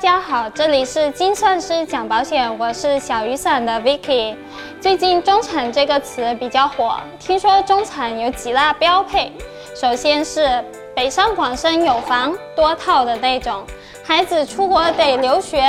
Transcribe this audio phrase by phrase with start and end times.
[0.00, 4.34] 家好，这里是精算师讲保险，我是小雨伞的 Vicky。
[4.80, 9.30] 最近中产这个词比较火，听说中产有几大标配，
[9.78, 10.64] 首先是
[10.96, 13.62] 北上广深有房多套的那种，
[14.02, 15.62] 孩子出国得留学，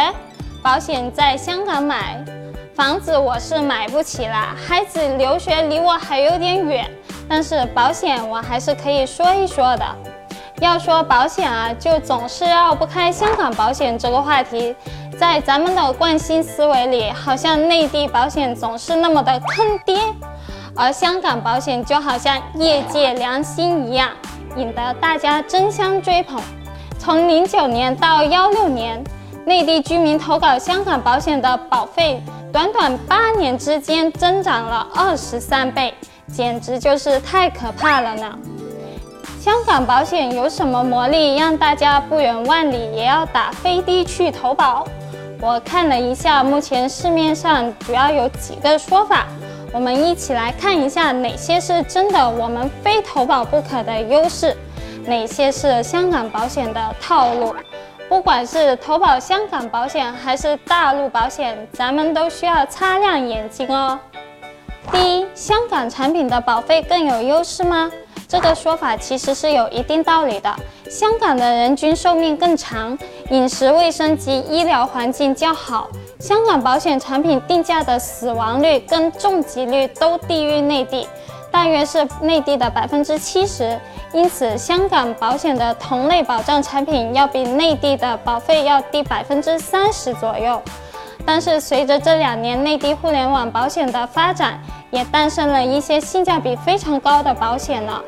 [0.63, 2.23] 保险在香港买，
[2.73, 6.89] 房子我是买不起啦，孩子留学离我还有点远，
[7.27, 9.85] 但是保险我还是可以说一说的。
[10.61, 14.75] 要说保险啊，就总是绕不开香港保险这个话题。
[15.17, 19.99] 在咱们的惯性思维里，好像内地保险总是那么的坑爹，
[20.75, 24.11] 而香港保险就好像业界良心一样，
[24.55, 26.39] 引得大家争相追捧。
[26.99, 29.03] 从零九年到幺六年，
[29.45, 32.21] 内地居民投稿香港保险的保费，
[32.53, 35.91] 短短八年之间增长了二十三倍，
[36.31, 38.37] 简直就是太可怕了呢。
[39.41, 44.85] 香港保险有什么魔力，让大家不远万里也要打飞的去投保？
[45.41, 49.25] 我看了一下，目前市面上主要有几个说法，
[49.73, 54.55] 我们一起来看一下哪些是真的，我们非投保不可的优势，
[55.07, 57.55] 哪些是香港保险的套路。
[58.07, 63.99] 不管是投保香港保险还是大陆保险，咱们都需要擦亮眼睛哦。
[64.91, 67.91] 第一，香港产品的保费更有优势吗？
[68.31, 70.55] 这个说法其实是有一定道理的。
[70.89, 72.97] 香港的人均寿命更长，
[73.29, 81.05] 饮食卫生及医疗环境较好，香港保险产品定价的死亡率跟重疾率都低于内地，
[81.51, 83.77] 大约是内地的百分之七十。
[84.13, 90.61] 因此，香港保险的同类保障产品要比内地的保费要低百分之三十左右。
[91.25, 94.57] 但是，随着这两年内地互联网保险的发展，
[94.89, 98.01] 也诞生了一些性价比非常高的保险了。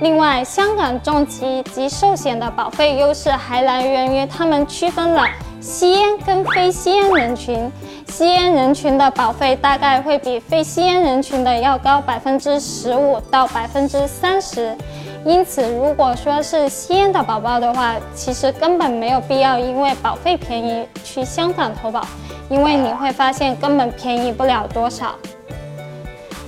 [0.00, 5.24] 另外，香港重疾及寿险的保费优势还来源于他们区分了
[5.60, 7.70] 吸烟跟非吸烟人群。
[8.08, 14.76] 吸烟人群的保费大概会比非吸烟人群的要高百分之十五到百分之三十。
[15.24, 22.06] 因此，如果说是吸烟的宝宝的话，其实根本没有必要因为保费便宜去香港投保，
[22.48, 25.16] 因为你会发现根本便宜不了多少。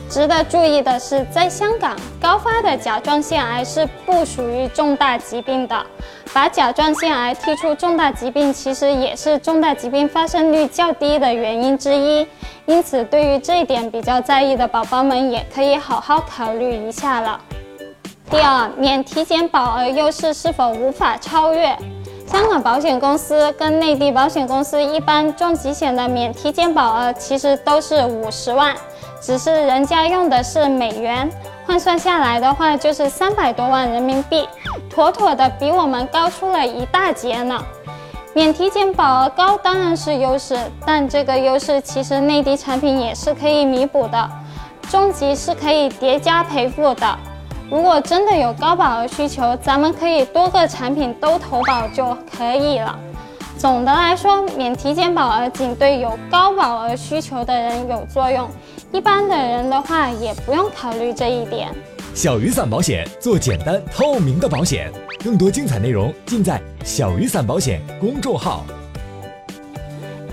[0.09, 5.87] 值得注意的是，在香港，高发的甲状腺癌是不属于重大疾病的。
[6.33, 12.27] 把甲状腺癌剔除重大疾病，其实也是重大疾病发生率较低的原因之一。
[12.65, 17.39] 因此，对于这一点比较在意的宝宝们，也可以好好考虑一下了。
[18.31, 21.77] 第二，免体检保额优势是否无法超越？
[22.27, 28.75] 香港保险公司跟内地保险公司一般重疾险的免体检保额其实都是五十万。
[29.21, 31.31] 只是人家用的是美元，
[31.67, 34.49] 换算下来的话就是三百多万人民币，
[34.89, 37.63] 妥妥的比我们高出了一大截呢。
[38.35, 44.31] 免体检保额高当然是优势，但这个优势其实内地产品也是可以弥补的，
[44.89, 47.19] 重疾是可以叠加赔付的。
[47.69, 52.97] 如果真的有高保额需求，咱们可以多个产品都投保就可以了。
[53.59, 58.49] 总的来说，免体检保额仅对有高保额需求的人有作用。
[58.91, 61.69] 一般的人的话，也不用考虑这一点。
[62.15, 64.91] 小雨伞保险做简单透明的保险，
[65.23, 68.65] 更多精彩内容尽在小雨伞保险公众号。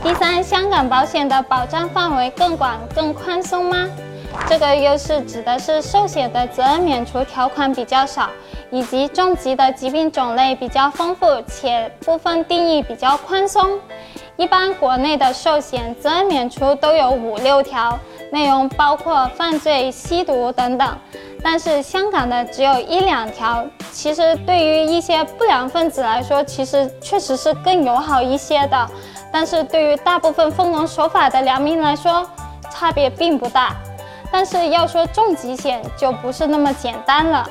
[0.01, 3.89] 第三，香港保险的保障范围更广、更宽松吗？
[4.47, 8.29] 这个优势指的是寿险的责任免除条款比较少，
[8.71, 13.77] 以及重疾的疾病种类比较丰富，且部分定义比较宽松。
[14.37, 17.97] 一般国内的寿险责任免除都有五六条。
[18.35, 20.97] 内容包括犯罪、吸毒等等，
[21.41, 23.65] 但是香港的只有一两条。
[23.93, 28.89] 其实对于一些不良分子来说，其实确实是更友好一些的。
[29.31, 32.29] 但是对于大部分奉公守法的良民来说，
[32.69, 33.73] 差别并不大。
[34.29, 37.49] 但是要说重疾险，就不是那么简单了。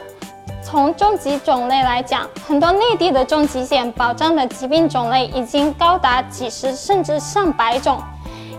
[0.62, 8.02] 从重疾种类来讲，很多内地的重疾险保障的疾病种类已经高达几十甚至上百种。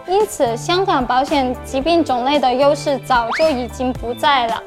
[0.08, 4.62] 因此，香港保险疾病种类的优势早就已经不在了。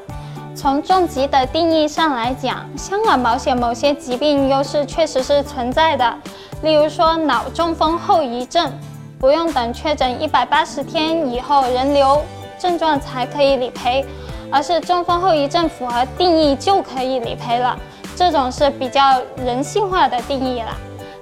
[0.53, 6.13] 从重疾的定义上来讲，香港保险某些疾病优势确实是存在的。
[6.61, 8.69] 例如说，脑中风后遗症，
[9.17, 12.21] 不用等确诊一百八十天以后人流
[12.57, 14.05] 症状才可以理赔，
[14.51, 17.79] 而是中风后遗症符合定义就可以理赔了。
[18.13, 20.77] 这种是比较人性化的定义了。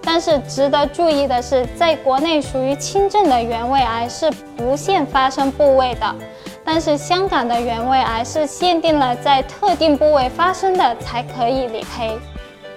[0.10, 6.16] 但是值得注意的是，在国内属于轻症的原位癌是不限发生部位的，
[6.64, 12.18] 但是香港的原位癌是限定了在特定部位发生的才可以理赔。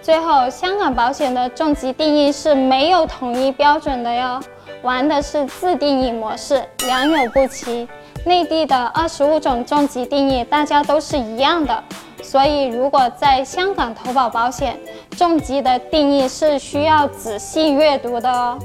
[0.03, 4.41] 最后，香港保险的重疾定义是没有统一标准的哟，
[4.83, 7.89] 玩的是自定义模式，良莠不齐。
[8.27, 11.85] 内地的二十五种重疾定义，大家都是一样的，
[12.23, 14.79] 所以如果在香港投保保险，
[15.17, 18.59] 重疾的定义是需要仔细阅读的哦。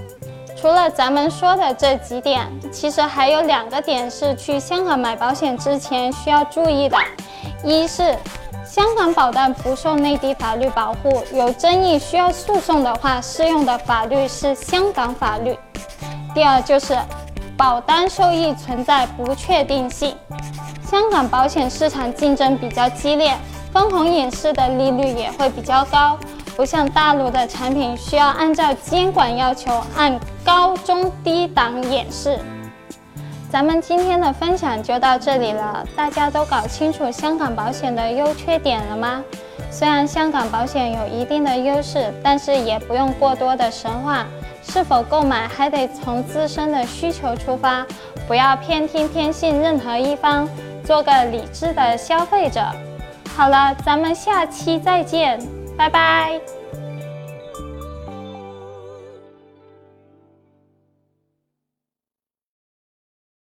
[0.56, 6.98] 除了咱们说的这几点，其实还有两个点是去香港买保险之前需要注意的，
[7.64, 8.16] 一是。
[8.66, 15.58] 香港保单不受内地法律保护，有争议需要诉讼的话，适用的法律是香港法律。
[16.34, 16.98] 第二就是
[17.58, 20.14] 保单收益存在不确定性，
[20.84, 23.34] 香港保险市场竞争比较激烈，
[23.72, 26.20] 分红演示的利率也会比较高，
[26.58, 32.38] 不像大陆的产品需要按照监管要求按高中低档演示。
[33.50, 39.24] 咱们今天的分享就到这里了，大家都搞清楚香港保险的优缺点了吗？
[39.72, 44.26] 虽然香港保险有一定的优势，但是也不用过多的神话，
[44.68, 47.86] 是否购买还得从自身的需求出发，
[48.28, 50.48] 不要偏听偏信任何一方，
[50.84, 52.62] 做个理智的消费者。
[53.36, 55.40] 好了，咱们下期再见，
[55.78, 56.40] 拜拜。